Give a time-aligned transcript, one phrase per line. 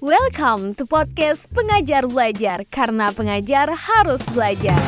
[0.00, 4.80] Welcome to podcast Pengajar Belajar karena pengajar harus belajar.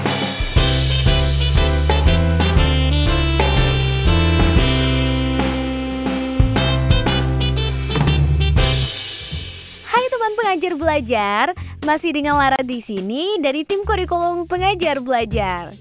[9.85, 11.45] Hai teman pengajar belajar,
[11.85, 15.77] masih dengan Lara di sini dari tim kurikulum pengajar belajar.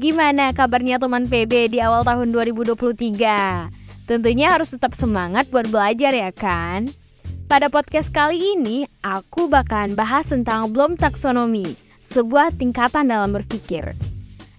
[0.00, 2.80] Gimana kabarnya teman PB di awal tahun 2023?
[4.08, 6.88] Tentunya harus tetap semangat buat belajar ya kan?
[7.50, 11.66] Pada podcast kali ini, aku bakalan bahas tentang Bloom Taksonomi,
[12.14, 13.98] sebuah tingkatan dalam berpikir.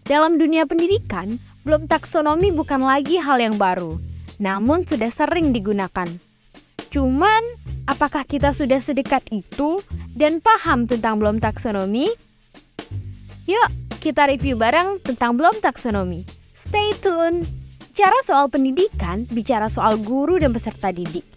[0.03, 3.95] Dalam dunia pendidikan, Bloom Taksonomi bukan lagi hal yang baru,
[4.43, 6.03] namun sudah sering digunakan.
[6.91, 7.39] Cuman,
[7.87, 9.79] apakah kita sudah sedekat itu
[10.11, 12.11] dan paham tentang Bloom Taksonomi?
[13.47, 13.69] Yuk,
[14.03, 16.27] kita review bareng tentang Bloom Taksonomi.
[16.59, 17.47] Stay tune!
[17.95, 21.30] Cara soal pendidikan bicara soal guru dan peserta didik.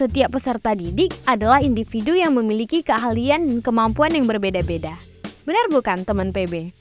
[0.00, 4.96] Setiap peserta didik adalah individu yang memiliki keahlian dan kemampuan yang berbeda-beda.
[5.44, 6.72] Benar bukan teman PB?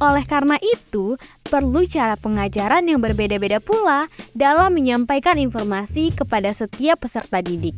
[0.00, 7.44] Oleh karena itu, perlu cara pengajaran yang berbeda-beda pula dalam menyampaikan informasi kepada setiap peserta
[7.44, 7.76] didik.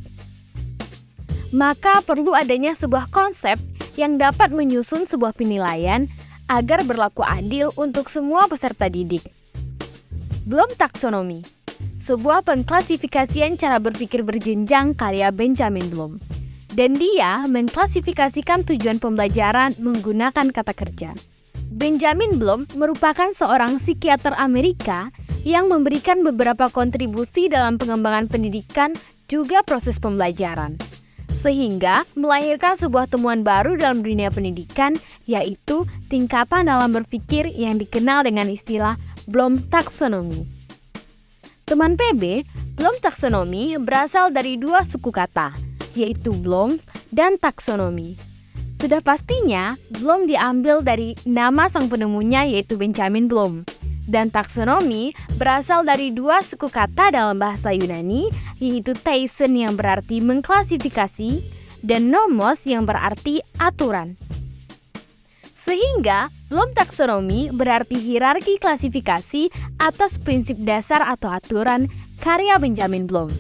[1.51, 3.59] Maka perlu adanya sebuah konsep
[3.99, 6.07] yang dapat menyusun sebuah penilaian
[6.47, 9.27] agar berlaku adil untuk semua peserta didik.
[10.47, 11.60] Belum taksonomi
[12.01, 16.17] sebuah pengklasifikasian cara berpikir berjenjang karya Benjamin Bloom.
[16.71, 21.11] Dan dia mengklasifikasikan tujuan pembelajaran menggunakan kata kerja.
[21.71, 25.15] Benjamin Bloom merupakan seorang psikiater Amerika
[25.47, 28.95] yang memberikan beberapa kontribusi dalam pengembangan pendidikan
[29.31, 30.77] juga proses pembelajaran.
[31.41, 34.93] Sehingga melahirkan sebuah temuan baru dalam dunia pendidikan
[35.25, 40.60] yaitu tingkatan dalam berpikir yang dikenal dengan istilah Bloom Taxonomy.
[41.71, 42.43] Teman PB,
[42.75, 45.55] Bloom taksonomi berasal dari dua suku kata,
[45.95, 46.83] yaitu Bloom
[47.15, 48.19] dan taksonomi.
[48.83, 53.63] Sudah pastinya, Bloom diambil dari nama sang penemunya yaitu Benjamin Bloom.
[54.03, 61.39] Dan taksonomi berasal dari dua suku kata dalam bahasa Yunani, yaitu taison yang berarti mengklasifikasi
[61.87, 64.19] dan nomos yang berarti aturan.
[65.71, 71.87] Sehingga, belum taksonomi berarti hierarki klasifikasi atas prinsip dasar atau aturan
[72.19, 73.31] karya Benjamin Bloom.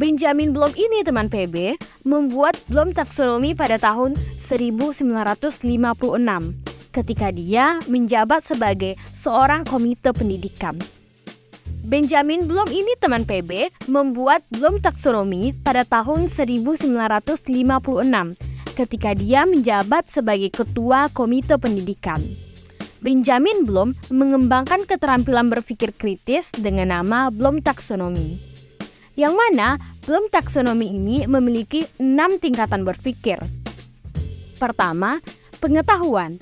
[0.00, 1.76] Benjamin Bloom ini teman PB
[2.08, 5.04] membuat Bloom taksonomi pada tahun 1956
[6.88, 10.80] ketika dia menjabat sebagai seorang komite pendidikan.
[11.84, 20.52] Benjamin Bloom ini teman PB membuat Bloom taksonomi pada tahun 1956 ketika dia menjabat sebagai
[20.52, 22.20] ketua komite pendidikan.
[23.00, 28.36] Benjamin Bloom mengembangkan keterampilan berpikir kritis dengan nama Bloom Taxonomy.
[29.16, 33.40] Yang mana Bloom Taxonomy ini memiliki enam tingkatan berpikir.
[34.60, 35.24] Pertama,
[35.62, 36.36] pengetahuan,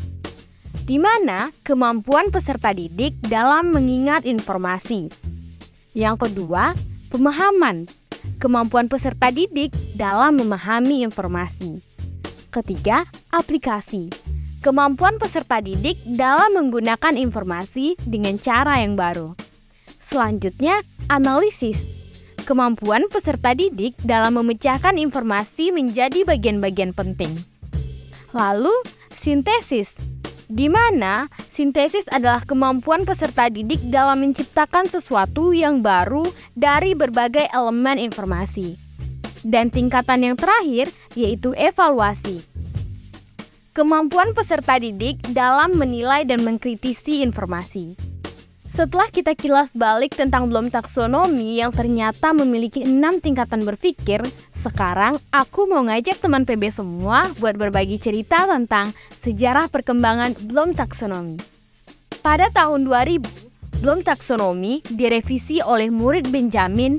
[0.84, 5.08] di mana kemampuan peserta didik dalam mengingat informasi.
[5.94, 6.74] Yang kedua,
[7.14, 7.86] pemahaman,
[8.42, 11.93] kemampuan peserta didik dalam memahami informasi.
[12.54, 13.02] Ketiga,
[13.34, 14.14] aplikasi.
[14.62, 19.34] Kemampuan peserta didik dalam menggunakan informasi dengan cara yang baru.
[19.98, 21.82] Selanjutnya, analisis.
[22.46, 27.34] Kemampuan peserta didik dalam memecahkan informasi menjadi bagian-bagian penting.
[28.30, 28.70] Lalu,
[29.18, 29.90] sintesis.
[30.46, 36.22] Di mana sintesis adalah kemampuan peserta didik dalam menciptakan sesuatu yang baru
[36.54, 38.83] dari berbagai elemen informasi.
[39.44, 42.40] Dan tingkatan yang terakhir yaitu evaluasi.
[43.76, 48.14] Kemampuan peserta didik dalam menilai dan mengkritisi informasi.
[48.74, 54.18] Setelah kita kilas balik tentang belum taksonomi yang ternyata memiliki enam tingkatan berpikir,
[54.50, 58.90] sekarang aku mau ngajak teman PB semua buat berbagi cerita tentang
[59.22, 61.38] sejarah perkembangan belum taksonomi.
[62.18, 63.22] Pada tahun 2000,
[63.78, 66.98] belum taksonomi direvisi oleh murid Benjamin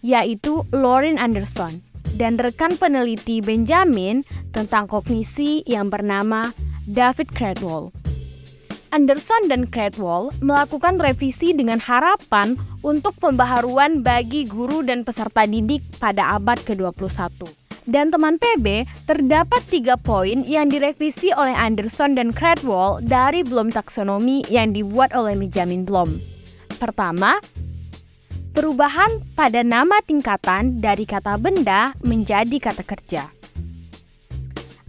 [0.00, 1.84] yaitu Lauren Anderson
[2.16, 6.50] dan rekan peneliti Benjamin tentang kognisi yang bernama
[6.88, 7.92] David Cradwell.
[8.94, 16.38] Anderson dan Cradwell melakukan revisi dengan harapan untuk pembaharuan bagi guru dan peserta didik pada
[16.38, 17.44] abad ke-21.
[17.86, 24.42] Dan teman PB, terdapat tiga poin yang direvisi oleh Anderson dan Cradwell dari Bloom taksonomi
[24.50, 26.18] yang dibuat oleh Benjamin Bloom.
[26.82, 27.38] Pertama,
[28.56, 33.28] Perubahan pada nama tingkatan dari kata benda menjadi kata kerja.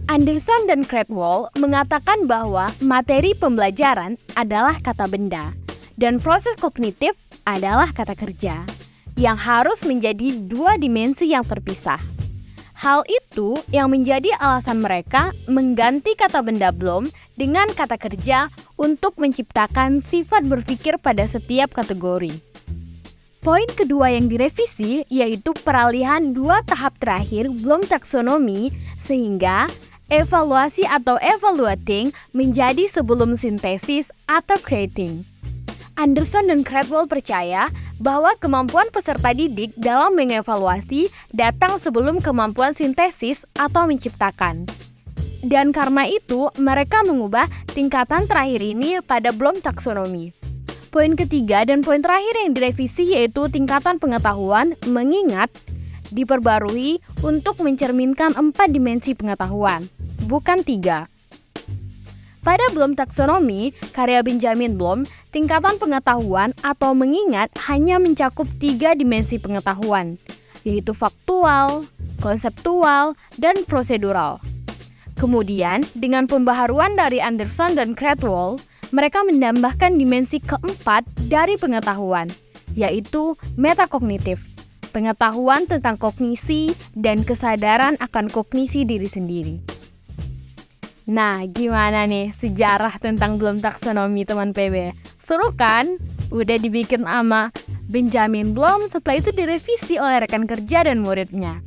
[0.08, 5.52] Anderson dan Cradwell mengatakan bahwa materi pembelajaran adalah kata benda
[6.00, 7.12] dan proses kognitif
[7.44, 8.64] adalah kata kerja
[9.20, 12.00] yang harus menjadi dua dimensi yang terpisah.
[12.72, 18.48] Hal itu yang menjadi alasan mereka mengganti kata benda belum dengan kata kerja
[18.80, 22.47] untuk menciptakan sifat berpikir pada setiap kategori.
[23.38, 29.70] Poin kedua yang direvisi yaitu peralihan dua tahap terakhir belum taksonomi sehingga
[30.10, 35.22] evaluasi atau evaluating menjadi sebelum sintesis atau creating.
[35.98, 43.86] Anderson dan Cradwell percaya bahwa kemampuan peserta didik dalam mengevaluasi datang sebelum kemampuan sintesis atau
[43.86, 44.66] menciptakan.
[45.42, 50.47] Dan karena itu, mereka mengubah tingkatan terakhir ini pada belum taksonomi.
[50.88, 55.52] Poin ketiga dan poin terakhir yang direvisi yaitu tingkatan pengetahuan mengingat
[56.08, 59.84] diperbarui untuk mencerminkan empat dimensi pengetahuan,
[60.24, 61.12] bukan tiga.
[62.40, 70.16] Pada Bloom taksonomi, karya Benjamin Bloom, tingkatan pengetahuan atau mengingat hanya mencakup tiga dimensi pengetahuan,
[70.64, 71.84] yaitu faktual,
[72.24, 74.40] konseptual, dan prosedural.
[75.20, 78.56] Kemudian, dengan pembaharuan dari Anderson dan Cradwell,
[78.90, 82.28] mereka menambahkan dimensi keempat dari pengetahuan,
[82.72, 84.40] yaitu metakognitif,
[84.90, 89.56] pengetahuan tentang kognisi dan kesadaran akan kognisi diri sendiri.
[91.08, 94.92] Nah, gimana nih sejarah tentang belum taksonomi teman PB?
[95.24, 95.96] Seru kan?
[96.28, 97.48] Udah dibikin sama
[97.88, 101.64] Benjamin Blom, setelah itu direvisi oleh rekan kerja dan muridnya.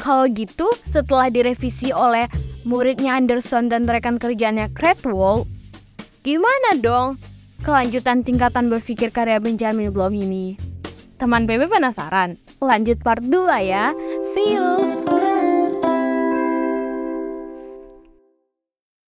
[0.00, 2.28] Kalau gitu, setelah direvisi oleh
[2.64, 5.44] muridnya Anderson dan rekan kerjanya Cradwell,
[6.24, 7.20] gimana dong
[7.60, 10.56] kelanjutan tingkatan berpikir karya Benjamin Blom ini?
[11.20, 12.40] Teman PB penasaran?
[12.64, 13.92] Lanjut part 2 ya.
[14.32, 15.03] See you!